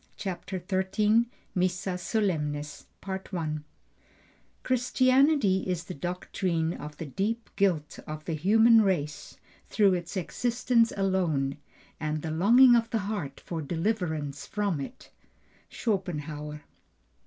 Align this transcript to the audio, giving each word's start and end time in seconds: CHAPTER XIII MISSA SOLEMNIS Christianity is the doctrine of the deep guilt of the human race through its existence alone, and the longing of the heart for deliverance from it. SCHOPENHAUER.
CHAPTER 0.17 0.57
XIII 0.67 1.25
MISSA 1.53 1.99
SOLEMNIS 1.99 2.87
Christianity 4.63 5.59
is 5.67 5.83
the 5.83 5.93
doctrine 5.93 6.73
of 6.73 6.97
the 6.97 7.05
deep 7.05 7.51
guilt 7.55 7.99
of 8.07 8.25
the 8.25 8.33
human 8.33 8.81
race 8.81 9.37
through 9.67 9.93
its 9.93 10.17
existence 10.17 10.91
alone, 10.97 11.57
and 11.99 12.23
the 12.23 12.31
longing 12.31 12.75
of 12.75 12.89
the 12.89 12.97
heart 13.11 13.39
for 13.39 13.61
deliverance 13.61 14.47
from 14.47 14.79
it. 14.81 15.11
SCHOPENHAUER. 15.69 16.61